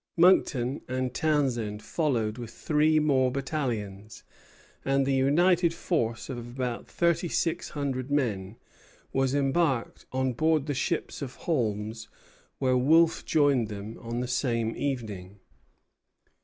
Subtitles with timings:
[0.17, 4.23] Monckton and Townshend followed with three more battalions,
[4.83, 8.57] and the united force, of about thirty six hundred men,
[9.13, 12.07] was embarked on board the ships of Holmes,
[12.57, 15.37] where Wolfe joined them on the same evening.